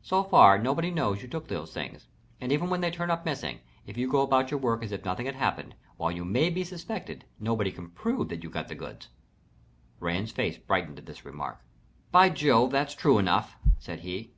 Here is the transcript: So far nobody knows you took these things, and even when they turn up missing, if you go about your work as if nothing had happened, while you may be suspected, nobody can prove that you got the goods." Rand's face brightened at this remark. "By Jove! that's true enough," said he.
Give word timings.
So 0.00 0.24
far 0.24 0.56
nobody 0.56 0.90
knows 0.90 1.20
you 1.20 1.28
took 1.28 1.48
these 1.48 1.70
things, 1.74 2.06
and 2.40 2.50
even 2.50 2.70
when 2.70 2.80
they 2.80 2.90
turn 2.90 3.10
up 3.10 3.26
missing, 3.26 3.60
if 3.86 3.98
you 3.98 4.10
go 4.10 4.22
about 4.22 4.50
your 4.50 4.58
work 4.58 4.82
as 4.82 4.92
if 4.92 5.04
nothing 5.04 5.26
had 5.26 5.34
happened, 5.34 5.74
while 5.98 6.10
you 6.10 6.24
may 6.24 6.48
be 6.48 6.64
suspected, 6.64 7.26
nobody 7.38 7.70
can 7.70 7.90
prove 7.90 8.30
that 8.30 8.42
you 8.42 8.48
got 8.48 8.68
the 8.68 8.74
goods." 8.74 9.08
Rand's 10.00 10.32
face 10.32 10.56
brightened 10.56 11.00
at 11.00 11.04
this 11.04 11.26
remark. 11.26 11.60
"By 12.12 12.30
Jove! 12.30 12.70
that's 12.70 12.94
true 12.94 13.18
enough," 13.18 13.56
said 13.78 14.00
he. 14.00 14.32